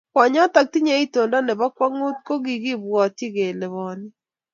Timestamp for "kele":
3.35-3.65